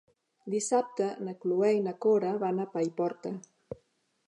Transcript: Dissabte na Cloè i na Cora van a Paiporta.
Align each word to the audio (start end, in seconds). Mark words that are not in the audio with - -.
Dissabte 0.53 1.09
na 1.27 1.35
Cloè 1.43 1.69
i 1.81 1.85
na 1.89 1.95
Cora 2.07 2.33
van 2.47 2.63
a 2.63 2.67
Paiporta. 2.75 3.37